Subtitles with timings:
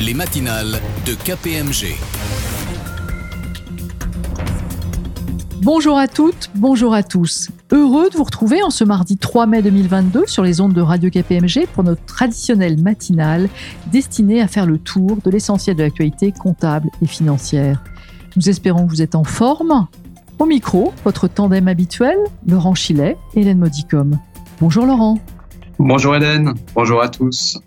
[0.00, 1.96] les matinales de KPMG.
[5.62, 7.50] Bonjour à toutes, bonjour à tous.
[7.70, 11.10] Heureux de vous retrouver en ce mardi 3 mai 2022 sur les ondes de Radio
[11.10, 13.48] KPMG pour notre traditionnelle matinale
[13.92, 17.82] destinée à faire le tour de l'essentiel de l'actualité comptable et financière.
[18.36, 19.86] Nous espérons que vous êtes en forme.
[20.38, 24.18] Au micro, votre tandem habituel, Laurent Chilet et Hélène Modicom.
[24.60, 25.18] Bonjour Laurent.
[25.78, 27.58] Bonjour Hélène, bonjour à tous.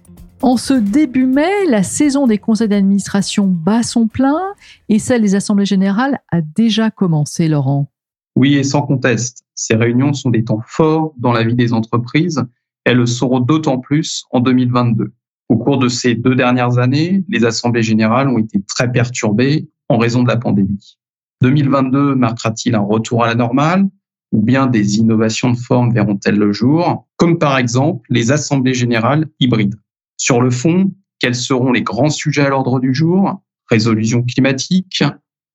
[0.44, 4.40] En ce début mai, la saison des conseils d'administration bat son plein
[4.88, 7.92] et celle des assemblées générales a déjà commencé, Laurent.
[8.36, 12.44] Oui, et sans conteste, ces réunions sont des temps forts dans la vie des entreprises.
[12.86, 15.12] Elles le seront d'autant plus en 2022.
[15.50, 19.98] Au cours de ces deux dernières années, les assemblées générales ont été très perturbées en
[19.98, 21.00] raison de la pandémie.
[21.42, 23.90] 2022 marquera-t-il un retour à la normale
[24.32, 29.28] ou bien des innovations de forme verront-elles le jour, comme par exemple les assemblées générales
[29.40, 29.76] hybrides?
[30.18, 33.42] Sur le fond, quels seront les grands sujets à l'ordre du jour?
[33.70, 35.04] Résolution climatique,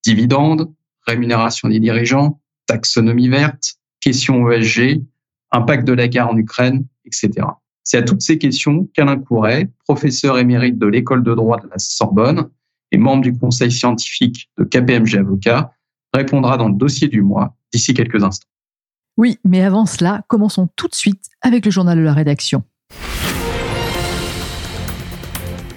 [0.05, 0.73] dividendes,
[1.07, 5.03] rémunération des dirigeants, taxonomie verte, questions ESG,
[5.51, 7.47] impact de la guerre en Ukraine, etc.
[7.85, 11.79] C'est à toutes ces questions qu'Alain Couret, professeur émérite de l'école de droit de la
[11.79, 12.49] Sorbonne
[12.93, 15.73] et membre du conseil scientifique de KPMG Avocat,
[16.13, 18.49] répondra dans le dossier du mois d'ici quelques instants.
[19.17, 22.65] Oui, mais avant cela, commençons tout de suite avec le journal de la rédaction.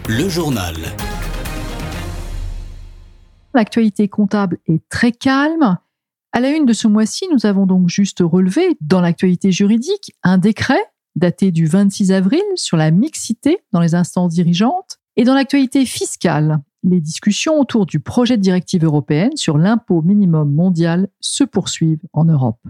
[0.08, 0.75] Le journal.
[3.56, 5.80] L'actualité comptable est très calme.
[6.31, 10.38] À la une de ce mois-ci, nous avons donc juste relevé, dans l'actualité juridique, un
[10.38, 10.80] décret
[11.16, 15.00] daté du 26 avril sur la mixité dans les instances dirigeantes.
[15.16, 20.53] Et dans l'actualité fiscale, les discussions autour du projet de directive européenne sur l'impôt minimum
[20.53, 22.62] mondial se poursuivent en Europe.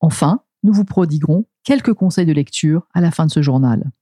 [0.00, 3.92] Enfin, nous vous prodiguerons quelques conseils de lecture à la fin de ce journal.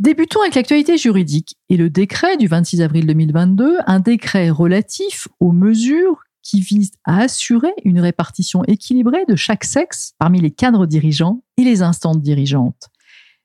[0.00, 5.52] Débutons avec l'actualité juridique et le décret du 26 avril 2022, un décret relatif aux
[5.52, 11.42] mesures qui visent à assurer une répartition équilibrée de chaque sexe parmi les cadres dirigeants
[11.58, 12.88] et les instances dirigeantes.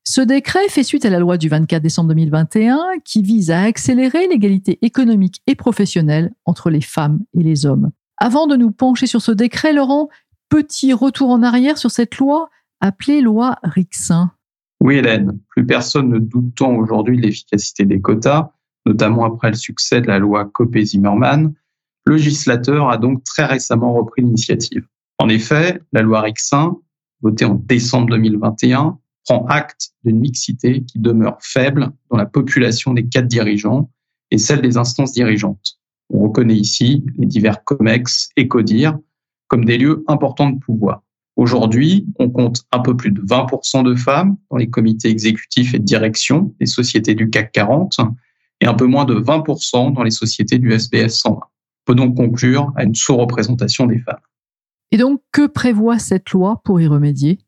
[0.05, 4.25] Ce décret fait suite à la loi du 24 décembre 2021 qui vise à accélérer
[4.29, 7.91] l'égalité économique et professionnelle entre les femmes et les hommes.
[8.15, 10.07] Avant de nous pencher sur ce décret, Laurent,
[10.47, 14.31] petit retour en arrière sur cette loi appelée loi Rixin.
[14.81, 18.51] Oui, Hélène, plus personne ne doutant aujourd'hui de l'efficacité des quotas,
[18.85, 21.53] notamment après le succès de la loi Copé-Zimmermann,
[22.05, 24.85] le législateur a donc très récemment repris l'initiative.
[25.17, 26.75] En effet, la loi Rixin,
[27.21, 33.07] votée en décembre 2021, prend acte d'une mixité qui demeure faible dans la population des
[33.07, 33.89] cadres dirigeants
[34.29, 35.79] et celle des instances dirigeantes.
[36.11, 38.97] On reconnaît ici les divers COMEX et CODIR
[39.47, 41.01] comme des lieux importants de pouvoir.
[41.35, 45.79] Aujourd'hui, on compte un peu plus de 20% de femmes dans les comités exécutifs et
[45.79, 47.97] de direction des sociétés du CAC 40
[48.61, 51.35] et un peu moins de 20% dans les sociétés du SBS 120.
[51.35, 51.41] On
[51.85, 54.21] peut donc conclure à une sous-représentation des femmes.
[54.91, 57.39] Et donc, que prévoit cette loi pour y remédier?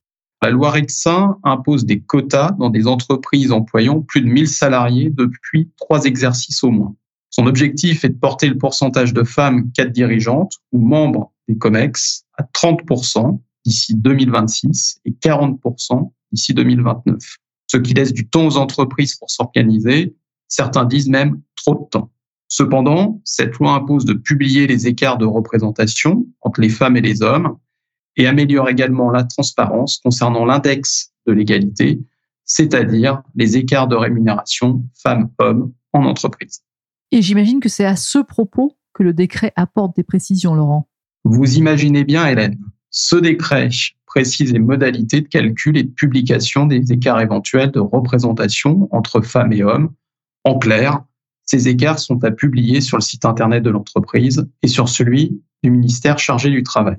[0.41, 5.71] La loi Rexin impose des quotas dans des entreprises employant plus de 1000 salariés depuis
[5.77, 6.95] trois exercices au moins.
[7.29, 12.25] Son objectif est de porter le pourcentage de femmes cadres dirigeantes ou membres des COMEX
[12.37, 17.17] à 30% d'ici 2026 et 40% d'ici 2029.
[17.67, 20.15] Ce qui laisse du temps aux entreprises pour s'organiser.
[20.47, 22.09] Certains disent même trop de temps.
[22.47, 27.21] Cependant, cette loi impose de publier les écarts de représentation entre les femmes et les
[27.21, 27.57] hommes
[28.15, 31.99] et améliore également la transparence concernant l'index de l'égalité,
[32.45, 36.61] c'est-à-dire les écarts de rémunération femmes-hommes en entreprise.
[37.11, 40.87] Et j'imagine que c'est à ce propos que le décret apporte des précisions, Laurent.
[41.25, 42.57] Vous imaginez bien, Hélène.
[42.99, 43.69] Ce décret
[44.07, 49.53] précise les modalités de calcul et de publication des écarts éventuels de représentation entre femmes
[49.53, 49.93] et hommes.
[50.43, 51.03] En clair,
[51.45, 55.69] ces écarts sont à publier sur le site Internet de l'entreprise et sur celui du
[55.69, 56.97] ministère chargé du travail.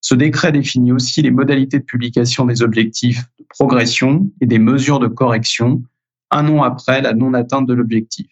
[0.00, 5.00] Ce décret définit aussi les modalités de publication des objectifs de progression et des mesures
[5.00, 5.82] de correction
[6.30, 8.28] un an après la non-atteinte de l'objectif.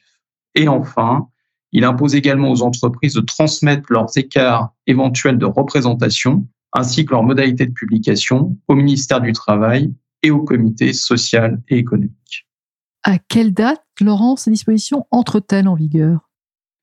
[0.55, 1.27] Et enfin,
[1.73, 7.23] il impose également aux entreprises de transmettre leurs écarts éventuels de représentation ainsi que leurs
[7.23, 9.93] modalités de publication au ministère du Travail
[10.23, 12.47] et au comité social et économique.
[13.05, 16.29] À quelle date, Laurent, ces dispositions entrent-elles en vigueur?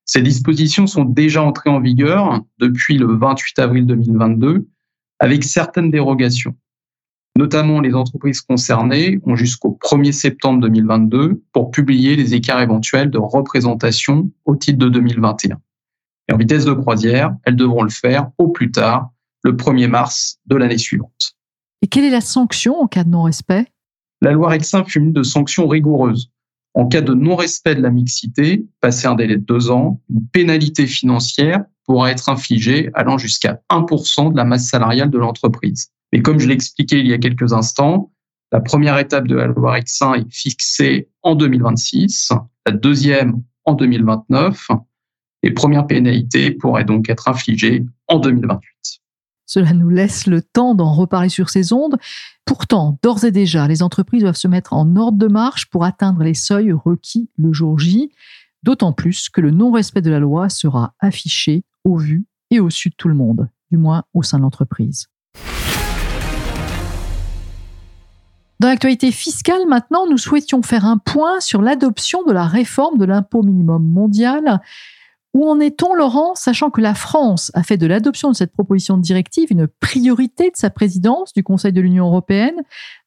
[0.05, 4.67] Ces dispositions sont déjà entrées en vigueur depuis le 28 avril 2022
[5.19, 6.55] avec certaines dérogations.
[7.37, 13.17] Notamment, les entreprises concernées ont jusqu'au 1er septembre 2022 pour publier les écarts éventuels de
[13.17, 15.59] représentation au titre de 2021.
[16.29, 19.09] Et en vitesse de croisière, elles devront le faire au plus tard
[19.45, 21.35] le 1er mars de l'année suivante.
[21.83, 23.67] Et quelle est la sanction en cas de non-respect?
[24.21, 26.31] La loi Rexin fut une de sanctions rigoureuses.
[26.73, 30.87] En cas de non-respect de la mixité, passé un délai de deux ans, une pénalité
[30.87, 35.91] financière pourra être infligée allant jusqu'à 1% de la masse salariale de l'entreprise.
[36.11, 38.11] Mais comme je l'ai expliqué il y a quelques instants,
[38.51, 42.31] la première étape de la loi X1 est fixée en 2026,
[42.65, 44.69] la deuxième en 2029.
[45.43, 48.74] Les premières pénalités pourraient donc être infligées en 2028.
[49.45, 51.97] Cela nous laisse le temps d'en reparler sur ces ondes.
[52.45, 56.23] Pourtant, d'ores et déjà, les entreprises doivent se mettre en ordre de marche pour atteindre
[56.23, 58.11] les seuils requis le jour J,
[58.63, 62.89] d'autant plus que le non-respect de la loi sera affiché au vu et au su
[62.89, 65.07] de tout le monde, du moins au sein de l'entreprise.
[68.59, 73.05] Dans l'actualité fiscale, maintenant, nous souhaitions faire un point sur l'adoption de la réforme de
[73.05, 74.61] l'impôt minimum mondial.
[75.35, 78.95] Où en est-on, Laurent, sachant que la France a fait de l'adoption de cette proposition
[78.95, 82.55] de directive une priorité de sa présidence du Conseil de l'Union européenne,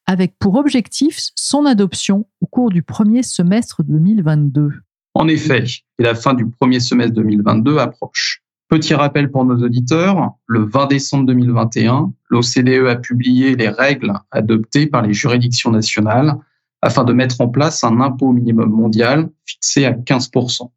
[0.05, 4.73] avec pour objectif son adoption au cours du premier semestre 2022
[5.15, 5.63] En effet,
[5.97, 8.43] et la fin du premier semestre 2022 approche.
[8.67, 14.85] Petit rappel pour nos auditeurs, le 20 décembre 2021, l'OCDE a publié les règles adoptées
[14.85, 16.35] par les juridictions nationales
[16.83, 20.69] afin de mettre en place un impôt minimum mondial fixé à 15%.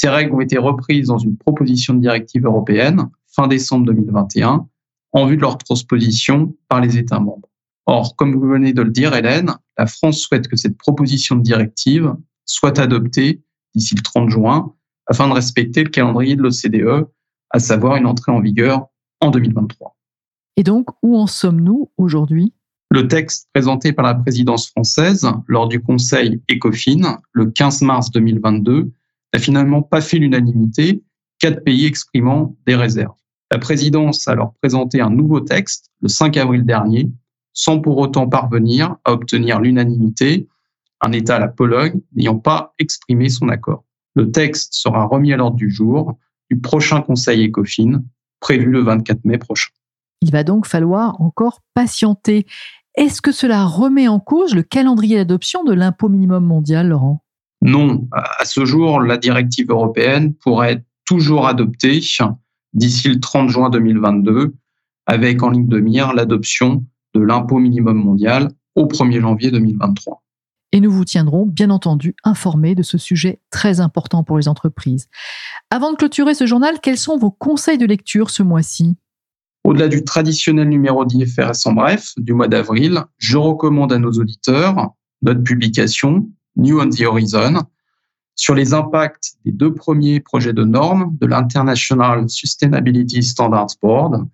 [0.00, 4.68] Ces règles ont été reprises dans une proposition de directive européenne fin décembre 2021
[5.10, 7.48] en vue de leur transposition par les États membres.
[7.84, 11.42] Or, comme vous venez de le dire, Hélène, la France souhaite que cette proposition de
[11.42, 12.14] directive
[12.44, 13.42] soit adoptée
[13.74, 14.72] d'ici le 30 juin
[15.08, 17.08] afin de respecter le calendrier de l'OCDE
[17.50, 18.86] à savoir une entrée en vigueur
[19.20, 19.96] en 2023.
[20.58, 22.54] Et donc, où en sommes-nous aujourd'hui?
[22.92, 28.92] Le texte présenté par la présidence française lors du Conseil ECOFIN le 15 mars 2022
[29.32, 31.02] n'a finalement pas fait l'unanimité,
[31.38, 33.16] quatre pays exprimant des réserves.
[33.50, 37.10] La présidence a alors présenté un nouveau texte le 5 avril dernier,
[37.52, 40.46] sans pour autant parvenir à obtenir l'unanimité,
[41.00, 43.84] un État, la Pologne, n'ayant pas exprimé son accord.
[44.14, 46.18] Le texte sera remis à l'ordre du jour
[46.50, 48.02] du prochain Conseil ECOFIN,
[48.40, 49.70] prévu le 24 mai prochain.
[50.20, 52.46] Il va donc falloir encore patienter.
[52.96, 57.22] Est-ce que cela remet en cause le calendrier d'adoption de l'impôt minimum mondial, Laurent?
[57.62, 58.08] Non.
[58.12, 62.00] À ce jour, la directive européenne pourrait être toujours adoptée
[62.72, 64.54] d'ici le 30 juin 2022,
[65.06, 66.84] avec en ligne de mire l'adoption
[67.14, 70.22] de l'impôt minimum mondial au 1er janvier 2023
[70.72, 75.08] et nous vous tiendrons bien entendu informés de ce sujet très important pour les entreprises.
[75.70, 78.96] Avant de clôturer ce journal, quels sont vos conseils de lecture ce mois-ci?
[79.64, 84.94] Au-delà du traditionnel numéro d'IFRS en bref du mois d'avril, je recommande à nos auditeurs
[85.22, 87.62] notre publication New on the Horizon
[88.34, 94.26] sur les impacts des deux premiers projets de normes de l'International Sustainability Standards Board.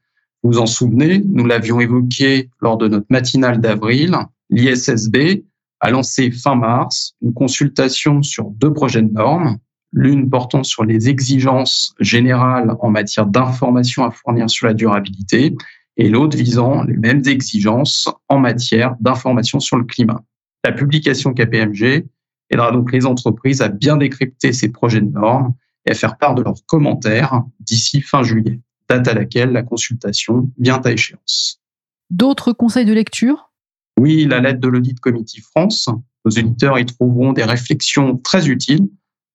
[0.42, 4.16] Vous vous en souvenez, nous l'avions évoqué lors de notre matinale d'avril,
[4.50, 5.44] l'ISSB
[5.80, 9.58] a lancé fin mars une consultation sur deux projets de normes,
[9.92, 15.54] l'une portant sur les exigences générales en matière d'information à fournir sur la durabilité
[15.96, 20.22] et l'autre visant les mêmes exigences en matière d'information sur le climat.
[20.64, 22.06] La publication KPMG
[22.48, 26.34] aidera donc les entreprises à bien décrypter ces projets de normes et à faire part
[26.34, 31.60] de leurs commentaires d'ici fin juillet, date à laquelle la consultation vient à échéance.
[32.08, 33.52] D'autres conseils de lecture?
[34.00, 35.90] Oui, la lettre de l'audit Committee France.
[36.24, 38.88] Nos éditeurs y trouveront des réflexions très utiles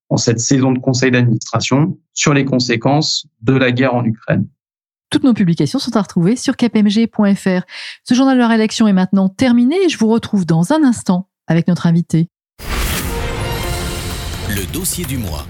[0.10, 4.48] en cette saison de conseil d'administration sur les conséquences de la guerre en Ukraine.
[5.10, 7.62] Toutes nos publications sont à retrouver sur kpmg.fr.
[8.04, 11.30] Ce journal de la rédaction est maintenant terminé et je vous retrouve dans un instant
[11.48, 12.28] avec notre invité.
[14.50, 15.48] Le dossier du mois.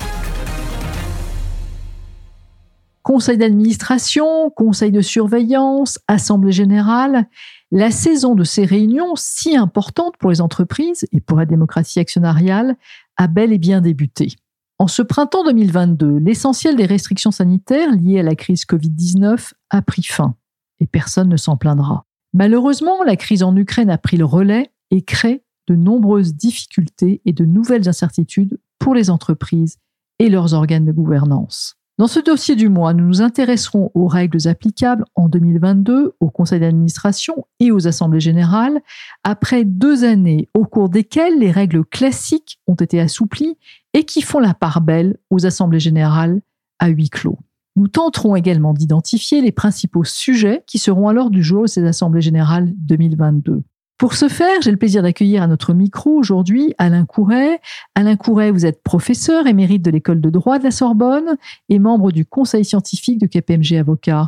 [3.04, 7.28] Conseil d'administration, conseil de surveillance, assemblée générale.
[7.72, 12.78] La saison de ces réunions, si importante pour les entreprises et pour la démocratie actionnariale,
[13.18, 14.36] a bel et bien débuté.
[14.82, 20.04] En ce printemps 2022, l'essentiel des restrictions sanitaires liées à la crise Covid-19 a pris
[20.04, 20.36] fin,
[20.80, 22.06] et personne ne s'en plaindra.
[22.34, 27.34] Malheureusement, la crise en Ukraine a pris le relais et crée de nombreuses difficultés et
[27.34, 29.80] de nouvelles incertitudes pour les entreprises
[30.18, 31.76] et leurs organes de gouvernance.
[31.98, 36.62] Dans ce dossier du mois, nous nous intéresserons aux règles applicables en 2022 au conseil
[36.62, 38.80] d'administration et aux assemblées générales,
[39.26, 43.58] après deux années au cours desquelles les règles classiques ont été assouplies
[43.94, 46.42] et qui font la part belle aux assemblées générales
[46.80, 47.40] à huis clos.
[47.76, 52.22] Nous tenterons également d'identifier les principaux sujets qui seront alors du jour de ces assemblées
[52.22, 53.64] générales 2022.
[53.98, 57.60] Pour ce faire, j'ai le plaisir d'accueillir à notre micro aujourd'hui Alain Couret.
[57.96, 61.36] Alain Couret, vous êtes professeur émérite de l'école de droit de la Sorbonne
[61.68, 64.28] et membre du conseil scientifique de KPMG Avocat.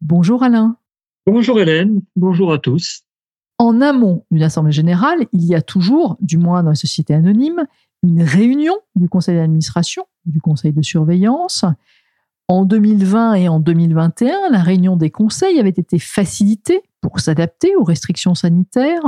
[0.00, 0.76] Bonjour Alain.
[1.24, 3.02] Bonjour Hélène, bonjour à tous.
[3.58, 7.64] En amont d'une assemblée générale, il y a toujours, du moins dans les sociétés anonymes,
[8.02, 11.64] une réunion du conseil d'administration, du conseil de surveillance.
[12.48, 17.84] En 2020 et en 2021, la réunion des conseils avait été facilitée pour s'adapter aux
[17.84, 19.04] restrictions sanitaires.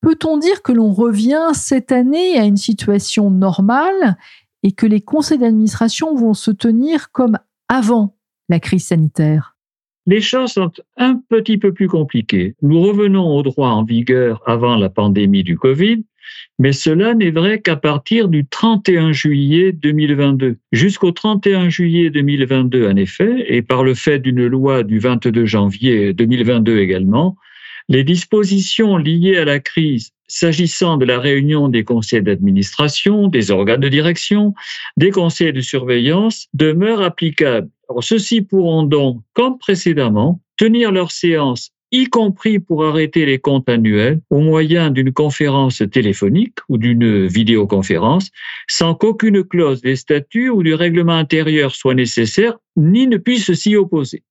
[0.00, 4.16] Peut-on dire que l'on revient cette année à une situation normale
[4.62, 8.16] et que les conseils d'administration vont se tenir comme avant
[8.48, 9.56] la crise sanitaire?
[10.06, 12.56] Les choses sont un petit peu plus compliquées.
[12.62, 16.04] Nous revenons au droit en vigueur avant la pandémie du Covid,
[16.58, 20.58] mais cela n'est vrai qu'à partir du 31 juillet 2022.
[20.72, 26.12] Jusqu'au 31 juillet 2022, en effet, et par le fait d'une loi du 22 janvier
[26.12, 27.36] 2022 également,
[27.88, 33.80] les dispositions liées à la crise s'agissant de la réunion des conseils d'administration, des organes
[33.80, 34.54] de direction,
[34.96, 37.68] des conseils de surveillance demeurent applicables.
[38.00, 44.20] ceux-ci pourront donc, comme précédemment, tenir leur séance y compris pour arrêter les comptes annuels
[44.30, 48.30] au moyen d'une conférence téléphonique ou d'une vidéoconférence,
[48.68, 53.76] sans qu'aucune clause des statuts ou du règlement intérieur soit nécessaire, ni ne puisse s'y
[53.76, 54.22] opposer.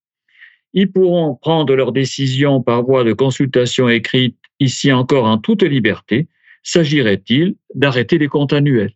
[0.73, 6.27] Ils pourront prendre leurs décisions par voie de consultation écrite, ici encore en toute liberté.
[6.63, 8.93] S'agirait-il d'arrêter les comptes annuels?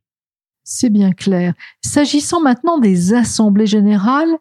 [0.64, 1.54] C'est bien clair.
[1.82, 4.38] S'agissant maintenant des assemblées générales,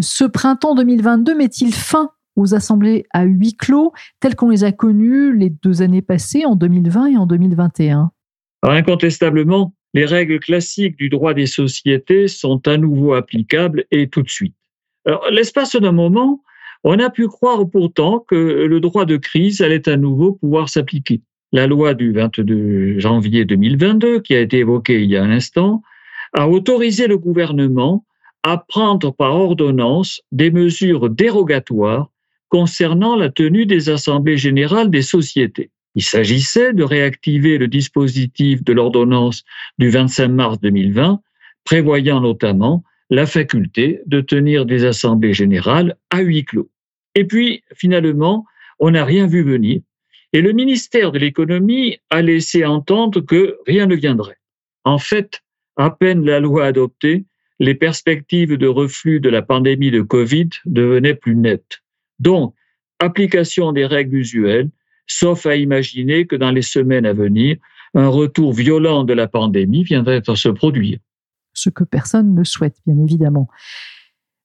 [0.00, 5.36] ce printemps 2022 met-il fin aux assemblées à huis clos telles qu'on les a connues
[5.36, 8.10] les deux années passées en 2020 et en 2021
[8.62, 14.30] Incontestablement, les règles classiques du droit des sociétés sont à nouveau applicables et tout de
[14.30, 14.54] suite.
[15.30, 16.42] l'espace d'un moment,
[16.82, 21.22] on a pu croire pourtant que le droit de crise allait à nouveau pouvoir s'appliquer.
[21.52, 25.82] La loi du 22 janvier 2022, qui a été évoquée il y a un instant,
[26.32, 28.04] a autorisé le gouvernement
[28.42, 32.10] à prendre par ordonnance des mesures dérogatoires
[32.54, 35.72] concernant la tenue des assemblées générales des sociétés.
[35.96, 39.42] Il s'agissait de réactiver le dispositif de l'ordonnance
[39.78, 41.20] du 25 mars 2020,
[41.64, 46.70] prévoyant notamment la faculté de tenir des assemblées générales à huis clos.
[47.16, 48.46] Et puis, finalement,
[48.78, 49.80] on n'a rien vu venir.
[50.32, 54.38] Et le ministère de l'économie a laissé entendre que rien ne viendrait.
[54.84, 55.42] En fait,
[55.76, 57.24] à peine la loi adoptée,
[57.58, 61.80] les perspectives de reflux de la pandémie de Covid devenaient plus nettes.
[62.24, 62.54] Donc,
[63.00, 64.70] application des règles usuelles,
[65.06, 67.58] sauf à imaginer que dans les semaines à venir,
[67.92, 70.98] un retour violent de la pandémie viendrait à se produire.
[71.52, 73.48] Ce que personne ne souhaite, bien évidemment.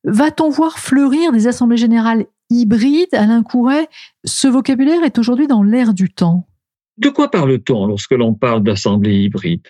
[0.04, 3.88] Va-t-on voir fleurir des assemblées générales hybride, Alain Couret,
[4.26, 6.48] ce vocabulaire est aujourd'hui dans l'air du temps.
[6.98, 9.68] De quoi parle-t-on lorsque l'on parle d'assemblée hybride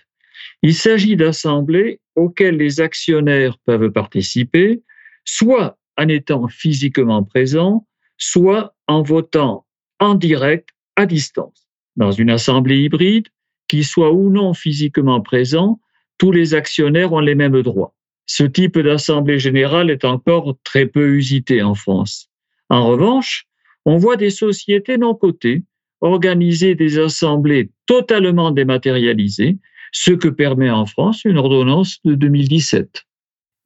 [0.64, 4.82] Il s'agit d'assemblées auxquelles les actionnaires peuvent participer,
[5.26, 7.86] soit en étant physiquement présents,
[8.20, 9.66] soit en votant
[10.00, 11.68] en direct à distance.
[11.96, 13.28] Dans une assemblée hybride,
[13.68, 15.80] qui soit ou non physiquement présent,
[16.18, 17.96] tous les actionnaires ont les mêmes droits.
[18.28, 22.30] Ce type d'assemblée générale est encore très peu usité en France.
[22.70, 23.48] En revanche,
[23.86, 25.64] on voit des sociétés non cotées
[26.02, 29.58] organiser des assemblées totalement dématérialisées,
[29.92, 33.06] ce que permet en France une ordonnance de 2017.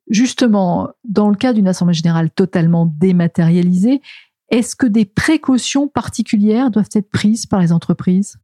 [0.09, 4.01] Justement, dans le cas d'une assemblée générale totalement dématérialisée,
[4.49, 8.37] est-ce que des précautions particulières doivent être prises par les entreprises?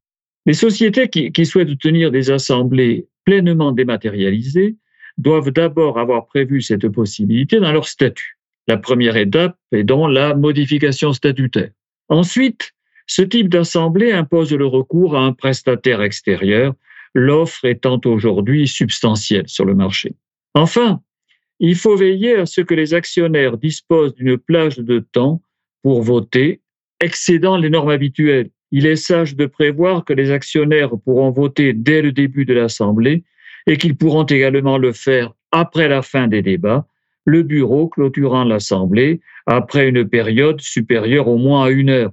[0.46, 4.77] Les sociétés qui, souhaitent tenir des assemblées pleinement dématérialisées
[5.18, 8.38] doivent d'abord avoir prévu cette possibilité dans leur statut.
[8.68, 11.72] La première étape est donc la modification statutaire.
[12.08, 12.72] Ensuite,
[13.06, 16.74] ce type d'assemblée impose le recours à un prestataire extérieur,
[17.13, 20.15] l'offre étant aujourd'hui substantielle sur le marché.
[20.53, 21.01] Enfin,
[21.60, 25.41] il faut veiller à ce que les actionnaires disposent d'une plage de temps
[25.83, 26.62] pour voter
[27.00, 28.50] excédant les normes habituelles.
[28.71, 33.24] Il est sage de prévoir que les actionnaires pourront voter dès le début de l'Assemblée
[33.67, 36.86] et qu'ils pourront également le faire après la fin des débats
[37.29, 42.12] le bureau clôturant l'Assemblée après une période supérieure au moins à une heure.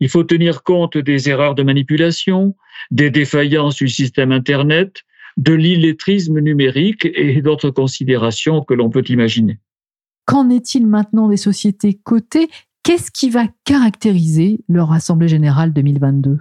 [0.00, 2.56] Il faut tenir compte des erreurs de manipulation,
[2.90, 5.02] des défaillances du système Internet,
[5.36, 9.58] de l'illettrisme numérique et d'autres considérations que l'on peut imaginer.
[10.26, 12.48] Qu'en est-il maintenant des sociétés cotées
[12.84, 16.38] Qu'est-ce qui va caractériser leur Assemblée générale 2022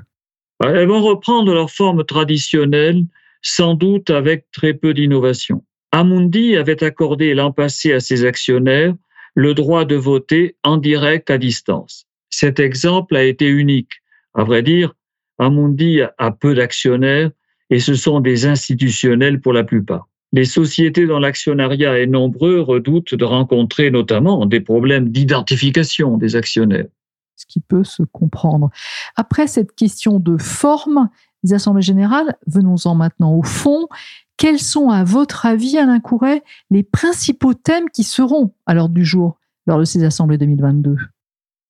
[0.61, 3.05] Elles vont reprendre leur forme traditionnelle,
[3.41, 5.63] sans doute avec très peu d'innovation.
[5.93, 8.93] Amundi avait accordé l'an passé à ses actionnaires
[9.35, 12.07] le droit de voter en direct à distance.
[12.29, 14.01] Cet exemple a été unique.
[14.33, 14.93] À vrai dire,
[15.39, 17.31] Amundi a peu d'actionnaires
[17.69, 20.09] et ce sont des institutionnels pour la plupart.
[20.33, 26.87] Les sociétés dont l'actionnariat est nombreux redoutent de rencontrer notamment des problèmes d'identification des actionnaires.
[27.35, 28.71] Ce qui peut se comprendre.
[29.15, 31.09] Après cette question de forme
[31.43, 33.87] des assemblées générales, venons-en maintenant au fond.
[34.37, 39.05] quels sont, à votre avis, Alain Couret, les principaux thèmes qui seront à l'ordre du
[39.05, 39.37] jour
[39.67, 40.95] lors de ces assemblées 2022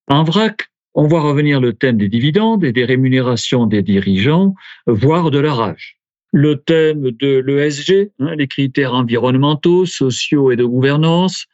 [0.08, 4.56] En vrac, on voit revenir le thème des dividendes et des rémunérations des dirigeants,
[4.88, 6.00] voire de leur âge.
[6.36, 11.46] Le thème de l'ESG, hein, les critères environnementaux, sociaux et de gouvernance,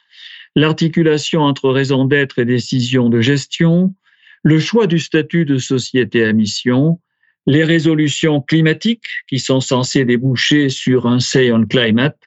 [0.55, 3.93] l'articulation entre raison d'être et décision de gestion,
[4.41, 7.01] le choix du statut de société à mission,
[7.45, 12.17] les résolutions climatiques qui sont censées déboucher sur un Say on Climate,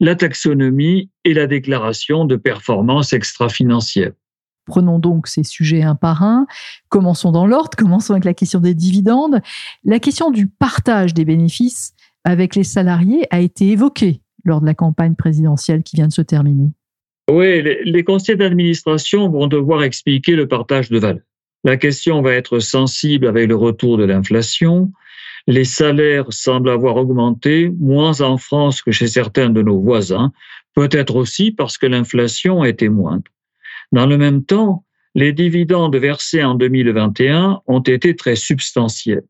[0.00, 4.10] la taxonomie et la déclaration de performance extra-financière.
[4.66, 6.46] Prenons donc ces sujets un par un.
[6.88, 7.76] Commençons dans l'ordre.
[7.76, 9.40] Commençons avec la question des dividendes.
[9.84, 14.74] La question du partage des bénéfices avec les salariés a été évoquée lors de la
[14.74, 16.70] campagne présidentielle qui vient de se terminer.
[17.30, 21.22] Oui, les, conseils d'administration vont devoir expliquer le partage de valeur.
[21.64, 24.92] La question va être sensible avec le retour de l'inflation.
[25.46, 30.32] Les salaires semblent avoir augmenté, moins en France que chez certains de nos voisins,
[30.74, 33.30] peut-être aussi parce que l'inflation était moindre.
[33.92, 34.84] Dans le même temps,
[35.14, 39.24] les dividendes versés en 2021 ont été très substantiels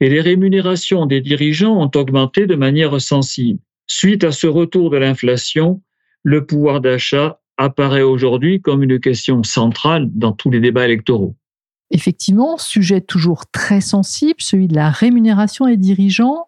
[0.00, 3.60] et les rémunérations des dirigeants ont augmenté de manière sensible.
[3.86, 5.82] Suite à ce retour de l'inflation,
[6.22, 11.36] le pouvoir d'achat apparaît aujourd'hui comme une question centrale dans tous les débats électoraux.
[11.90, 16.46] Effectivement, sujet toujours très sensible, celui de la rémunération des dirigeants.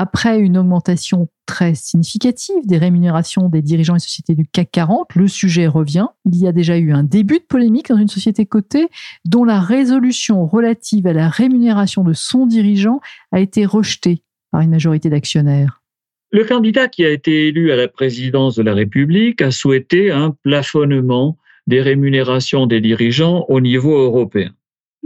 [0.00, 5.26] Après une augmentation très significative des rémunérations des dirigeants et sociétés du CAC 40, le
[5.26, 6.06] sujet revient.
[6.24, 8.86] Il y a déjà eu un début de polémique dans une société cotée
[9.24, 13.00] dont la résolution relative à la rémunération de son dirigeant
[13.32, 15.82] a été rejetée par une majorité d'actionnaires.
[16.30, 20.30] Le candidat qui a été élu à la présidence de la République a souhaité un
[20.44, 24.52] plafonnement des rémunérations des dirigeants au niveau européen.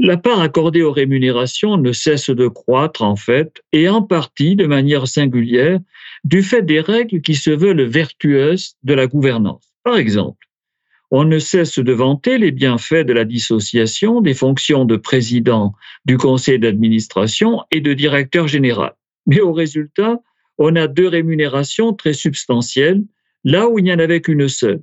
[0.05, 4.67] La part accordée aux rémunérations ne cesse de croître en fait, et en partie de
[4.67, 5.79] manière singulière,
[6.25, 9.63] du fait des règles qui se veulent vertueuses de la gouvernance.
[9.85, 10.49] Par exemple,
[11.13, 15.73] on ne cesse de vanter les bienfaits de la dissociation des fonctions de président
[16.05, 18.95] du conseil d'administration et de directeur général.
[19.27, 20.19] Mais au résultat,
[20.59, 23.05] on a deux rémunérations très substantielles,
[23.45, 24.83] là où il n'y en avait qu'une seule.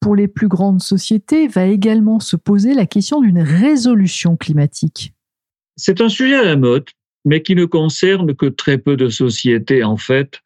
[0.00, 5.12] Pour les plus grandes sociétés, va également se poser la question d'une résolution climatique.
[5.76, 6.86] C'est un sujet à la mode,
[7.24, 10.40] mais qui ne concerne que très peu de sociétés, en fait,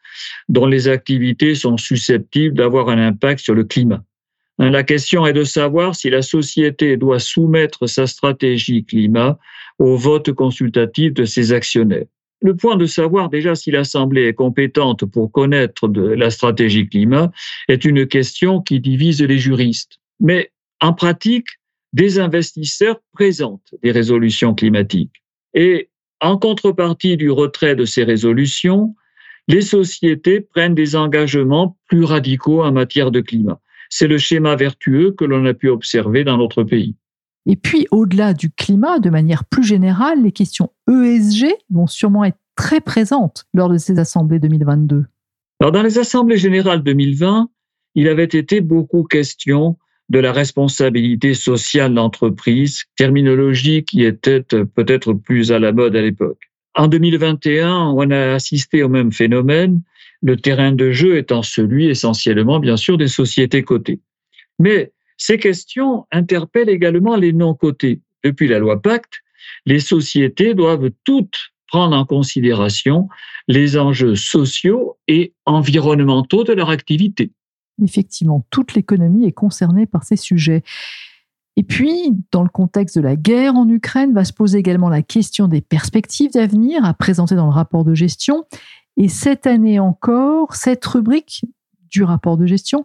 [0.49, 4.03] dont les activités sont susceptibles d'avoir un impact sur le climat.
[4.59, 9.39] Hein, la question est de savoir si la société doit soumettre sa stratégie climat
[9.79, 12.07] au vote consultatif de ses actionnaires
[12.43, 17.31] le point de savoir déjà si l'Assemblée est compétente pour connaître la stratégie climat
[17.69, 19.99] est une question qui divise les juristes.
[20.21, 20.51] Mais
[20.81, 21.47] en pratique,
[21.93, 25.23] des investisseurs présentent des résolutions climatiques.
[25.55, 28.95] Et en contrepartie du retrait de ces résolutions,
[29.49, 33.61] les sociétés prennent des engagements plus radicaux en matière de climat.
[33.91, 36.97] C'est le schéma vertueux que l'on a pu observer dans notre pays.
[37.47, 42.39] Et puis, au-delà du climat, de manière plus générale, les questions ESG vont sûrement être
[42.57, 45.07] très présentes lors de ces assemblées 2022.
[45.61, 47.49] Alors, dans les assemblées générales 2020,
[47.95, 49.77] il avait été beaucoup question
[50.09, 56.51] de la responsabilité sociale d'entreprise, terminologie qui était peut-être plus à la mode à l'époque.
[56.75, 59.83] En 2021, on a assisté au même phénomène,
[60.23, 64.01] le terrain de jeu étant celui essentiellement, bien sûr, des sociétés cotées.
[64.59, 64.93] Mais
[65.25, 68.01] ces questions interpellent également les non-cotés.
[68.25, 69.21] Depuis la loi Pacte,
[69.67, 73.09] les sociétés doivent toutes prendre en considération
[73.47, 77.31] les enjeux sociaux et environnementaux de leur activité.
[77.81, 80.65] Effectivement, toute l'économie est concernée par ces sujets.
[81.57, 85.03] Et puis, dans le contexte de la guerre en Ukraine, va se poser également la
[85.03, 88.45] question des perspectives d'avenir à présenter dans le rapport de gestion.
[88.97, 91.45] Et cette année encore, cette rubrique
[91.91, 92.83] du rapport de gestion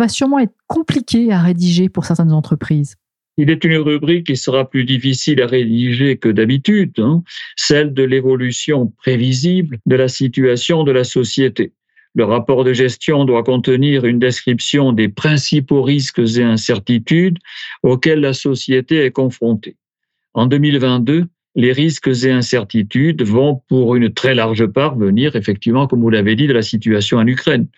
[0.00, 2.96] va sûrement être compliqué à rédiger pour certaines entreprises.
[3.36, 7.22] Il est une rubrique qui sera plus difficile à rédiger que d'habitude, hein,
[7.56, 11.72] celle de l'évolution prévisible de la situation de la société.
[12.14, 17.38] Le rapport de gestion doit contenir une description des principaux risques et incertitudes
[17.82, 19.76] auxquels la société est confrontée.
[20.34, 26.00] En 2022, les risques et incertitudes vont pour une très large part venir, effectivement, comme
[26.00, 27.68] vous l'avez dit, de la situation en Ukraine.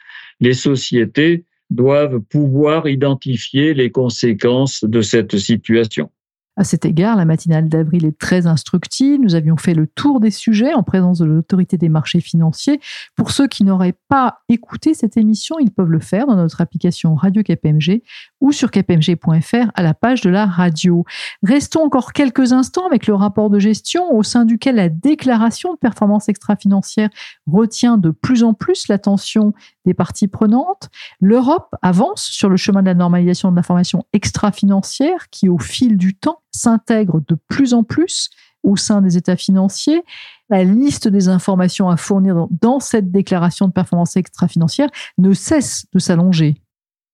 [0.41, 6.11] Les sociétés doivent pouvoir identifier les conséquences de cette situation.
[6.55, 9.19] À cet égard, la matinale d'avril est très instructive.
[9.19, 12.79] Nous avions fait le tour des sujets en présence de l'autorité des marchés financiers.
[13.17, 17.15] Pour ceux qui n'auraient pas écouté cette émission, ils peuvent le faire dans notre application
[17.15, 18.03] Radio KPMG
[18.43, 21.07] ou sur kpmg.fr à la page de la radio.
[21.43, 25.79] Restons encore quelques instants avec le rapport de gestion au sein duquel la déclaration de
[25.79, 27.09] performance extra-financière
[27.47, 30.89] retient de plus en plus l'attention des parties prenantes.
[31.21, 36.15] L'Europe avance sur le chemin de la normalisation de l'information extra-financière qui, au fil du
[36.15, 38.31] temps, s'intègre de plus en plus
[38.63, 40.03] au sein des États financiers.
[40.49, 45.99] La liste des informations à fournir dans cette déclaration de performance extra-financière ne cesse de
[45.99, 46.57] s'allonger.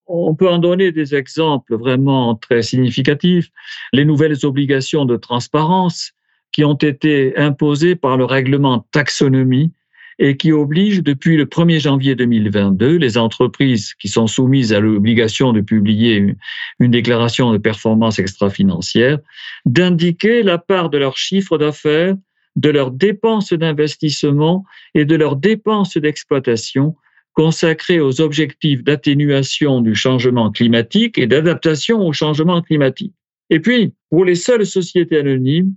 [0.06, 3.50] On peut en donner des exemples vraiment très significatifs.
[3.92, 6.12] Les nouvelles obligations de transparence
[6.50, 9.70] qui ont été imposées par le règlement taxonomie
[10.18, 15.52] et qui oblige depuis le 1er janvier 2022 les entreprises qui sont soumises à l'obligation
[15.52, 16.34] de publier
[16.80, 19.18] une déclaration de performance extra-financière
[19.64, 22.16] d'indiquer la part de leur chiffre d'affaires,
[22.56, 26.96] de leurs dépenses d'investissement et de leurs dépenses d'exploitation
[27.32, 33.14] consacrées aux objectifs d'atténuation du changement climatique et d'adaptation au changement climatique.
[33.50, 35.74] Et puis, pour les seules sociétés anonymes,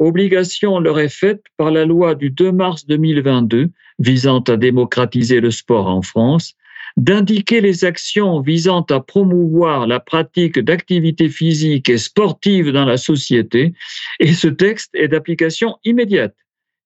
[0.00, 5.50] obligation leur est faite par la loi du 2 mars 2022 visant à démocratiser le
[5.50, 6.54] sport en France,
[6.96, 13.74] d'indiquer les actions visant à promouvoir la pratique d'activités physiques et sportives dans la société,
[14.18, 16.34] et ce texte est d'application immédiate,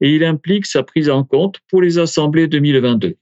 [0.00, 3.16] et il implique sa prise en compte pour les assemblées 2022.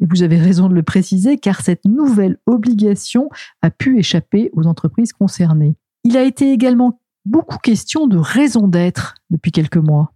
[0.00, 3.30] vous avez raison de le préciser, car cette nouvelle obligation
[3.62, 5.76] a pu échapper aux entreprises concernées.
[6.04, 10.12] Il a été également beaucoup question de raison d'être depuis quelques mois.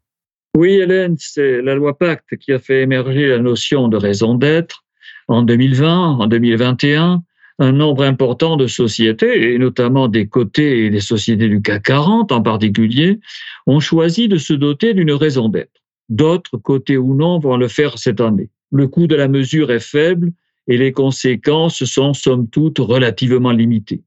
[0.57, 4.85] Oui, Hélène, c'est la loi Pacte qui a fait émerger la notion de raison d'être.
[5.29, 7.23] En 2020, en 2021,
[7.59, 12.33] un nombre important de sociétés, et notamment des cotés et des sociétés du CAC 40
[12.33, 13.21] en particulier,
[13.67, 15.81] ont choisi de se doter d'une raison d'être.
[16.09, 18.51] D'autres, cotés ou non, vont le faire cette année.
[18.73, 20.33] Le coût de la mesure est faible
[20.67, 24.03] et les conséquences sont somme toute relativement limitées.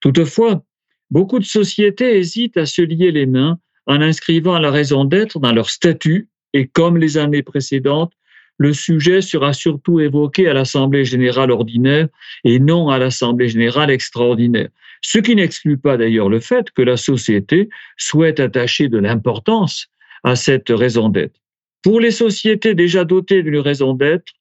[0.00, 0.62] Toutefois,
[1.12, 5.52] Beaucoup de sociétés hésitent à se lier les mains en inscrivant la raison d'être dans
[5.52, 8.14] leur statut et comme les années précédentes,
[8.56, 12.08] le sujet sera surtout évoqué à l'Assemblée générale ordinaire
[12.44, 14.70] et non à l'Assemblée générale extraordinaire.
[15.02, 19.88] Ce qui n'exclut pas d'ailleurs le fait que la société souhaite attacher de l'importance
[20.24, 21.38] à cette raison d'être.
[21.82, 24.32] Pour les sociétés déjà dotées d'une raison d'être,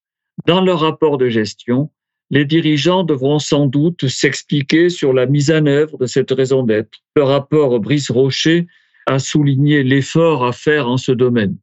[0.46, 1.90] dans leur rapport de gestion,
[2.32, 7.00] les dirigeants devront sans doute s'expliquer sur la mise en œuvre de cette raison d'être.
[7.15, 8.67] Le rapport Brice Rocher
[9.06, 11.58] a souligné l'effort à faire en ce domaine.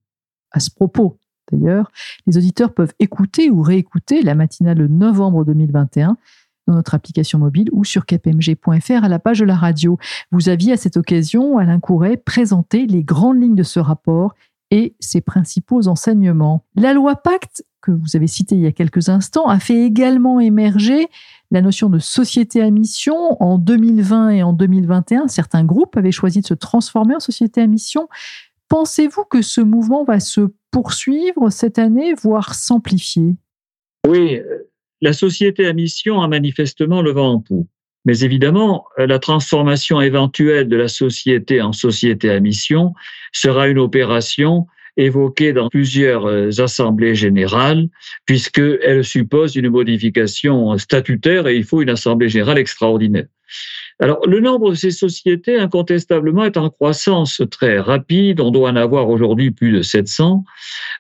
[0.53, 1.19] À ce propos,
[1.51, 1.91] d'ailleurs,
[2.27, 6.19] les auditeurs peuvent écouter ou réécouter la matinale de novembre 2021
[6.67, 9.99] dans notre application mobile ou sur kpmg.fr à la page de la radio.
[10.33, 14.35] Vous aviez à cette occasion, Alain Couret, présenté les grandes lignes de ce rapport
[14.71, 16.65] et ses principaux enseignements.
[16.77, 20.41] La loi Pacte que vous avez cité il y a quelques instants, a fait également
[20.41, 21.09] émerger
[21.51, 23.43] la notion de société à mission.
[23.43, 27.67] En 2020 et en 2021, certains groupes avaient choisi de se transformer en société à
[27.67, 28.09] mission.
[28.69, 33.37] Pensez-vous que ce mouvement va se poursuivre cette année, voire s'amplifier?
[34.07, 34.41] Oui,
[35.01, 37.69] la société à mission a manifestement le vent en poupe.
[38.05, 42.95] Mais évidemment, la transformation éventuelle de la société en société à mission
[43.33, 44.67] sera une opération
[44.99, 47.89] évoquée dans plusieurs euh, assemblées générales,
[48.27, 53.27] puisqu'elle suppose une modification statutaire et il faut une assemblée générale extraordinaire.
[54.01, 58.41] Alors, le nombre de ces sociétés, incontestablement, est en croissance très rapide.
[58.41, 60.45] On doit en avoir aujourd'hui plus de 700.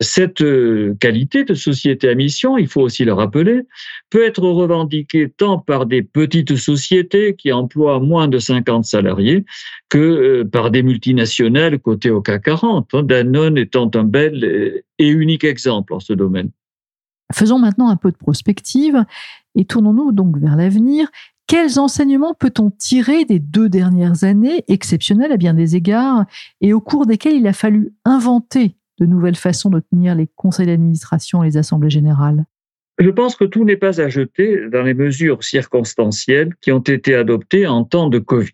[0.00, 3.62] Cette euh, qualité de société à mission, il faut aussi le rappeler,
[4.10, 9.44] peut être revendiquée tant par des petites sociétés qui emploient moins de 50 salariés
[9.88, 15.08] que euh, par des multinationales cotées au CAC 40, hein, Danone étant un bel et
[15.08, 16.50] unique exemple en ce domaine.
[17.32, 19.04] Faisons maintenant un peu de prospective
[19.54, 21.08] et tournons-nous donc vers l'avenir.
[21.48, 26.26] Quels enseignements peut-on tirer des deux dernières années, exceptionnelles à bien des égards,
[26.60, 30.66] et au cours desquelles il a fallu inventer de nouvelles façons de tenir les conseils
[30.66, 32.44] d'administration et les assemblées générales?
[32.98, 37.14] Je pense que tout n'est pas à jeter dans les mesures circonstancielles qui ont été
[37.14, 38.50] adoptées en temps de Covid.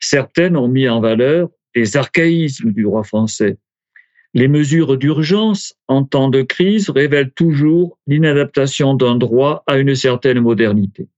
[0.00, 3.58] Certaines ont mis en valeur les archaïsmes du droit français.
[4.34, 10.40] Les mesures d'urgence en temps de crise révèlent toujours l'inadaptation d'un droit à une certaine
[10.40, 11.08] modernité.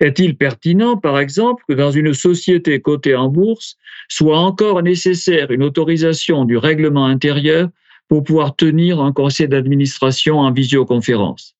[0.00, 3.76] Est-il pertinent, par exemple, que dans une société cotée en bourse
[4.08, 7.68] soit encore nécessaire une autorisation du règlement intérieur
[8.08, 11.56] pour pouvoir tenir un conseil d'administration en visioconférence?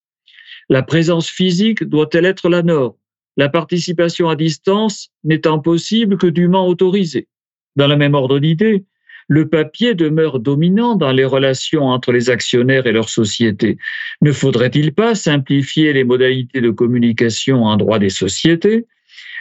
[0.69, 2.95] La présence physique doit-elle être la norme?
[3.37, 7.29] La participation à distance n'étant possible que dûment autorisée.
[7.77, 8.85] Dans le même ordre d'idée,
[9.29, 13.77] le papier demeure dominant dans les relations entre les actionnaires et leurs sociétés.
[14.23, 18.87] Ne faudrait-il pas simplifier les modalités de communication en droit des sociétés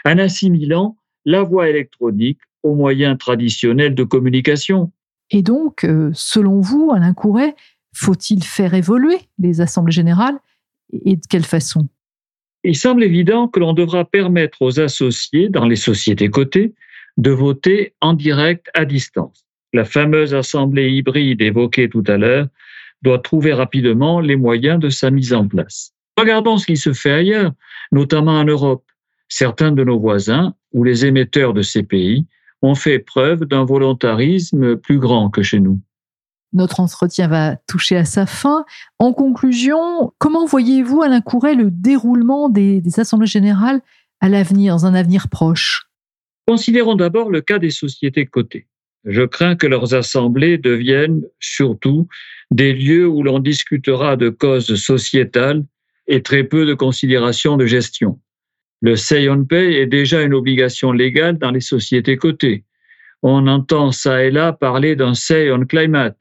[0.06, 4.92] en assimilant la voie électronique aux moyens traditionnels de communication?
[5.32, 7.56] Et donc, euh, selon vous, Alain Couret,
[7.94, 10.38] faut-il faire évoluer les assemblées générales
[11.06, 11.88] et de quelle façon?
[12.64, 16.74] Il semble évident que l'on devra permettre aux associés dans les sociétés cotées
[17.18, 19.47] de voter en direct à distance.
[19.74, 22.48] La fameuse assemblée hybride évoquée tout à l'heure
[23.02, 25.94] doit trouver rapidement les moyens de sa mise en place.
[26.18, 27.52] Regardons ce qui se fait ailleurs,
[27.92, 28.84] notamment en Europe.
[29.30, 32.26] Certains de nos voisins ou les émetteurs de ces pays
[32.62, 35.80] ont fait preuve d'un volontarisme plus grand que chez nous.
[36.54, 38.66] Notre entretien va toucher à sa fin.
[39.00, 43.82] En conclusion, comment voyez-vous, Alain Couret, le déroulement des, des assemblées générales
[44.22, 45.90] à l'avenir, dans un avenir proche?
[46.48, 48.68] Considérons d'abord le cas des sociétés cotées.
[49.06, 52.08] Je crains que leurs assemblées deviennent surtout
[52.52, 55.64] des lieux où l'on discutera de causes sociétales
[56.08, 58.20] et très peu de considérations de gestion.
[58.82, 62.64] Le say on pay est déjà une obligation légale dans les sociétés cotées.
[63.24, 66.20] On entend ça et là parler d'un say on climate,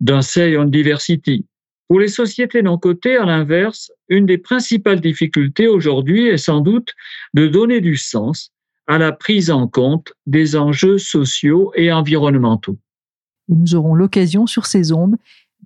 [0.00, 1.46] d'un say on diversity.
[1.88, 6.94] Pour les sociétés non cotées, à l'inverse, une des principales difficultés aujourd'hui est sans doute
[7.34, 8.53] de donner du sens
[8.86, 12.78] à la prise en compte des enjeux sociaux et environnementaux.
[13.48, 15.16] Nous aurons l'occasion sur ces ondes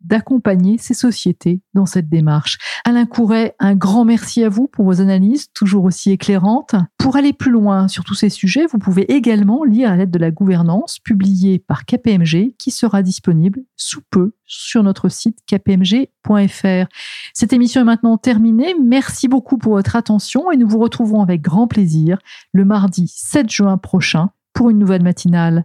[0.04, 2.58] d'accompagner ces sociétés dans cette démarche.
[2.84, 6.74] Alain Couret, un grand merci à vous pour vos analyses, toujours aussi éclairantes.
[6.98, 10.18] Pour aller plus loin sur tous ces sujets, vous pouvez également lire la lettre de
[10.18, 16.88] la gouvernance publiée par KPMG qui sera disponible sous peu sur notre site kpmg.fr.
[17.34, 18.74] Cette émission est maintenant terminée.
[18.82, 22.18] Merci beaucoup pour votre attention et nous vous retrouverons avec grand plaisir
[22.52, 25.64] le mardi 7 juin prochain pour une nouvelle matinale.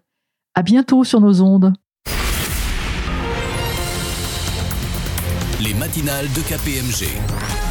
[0.55, 1.73] À bientôt sur nos ondes.
[5.63, 7.62] Les matinales de KPMG.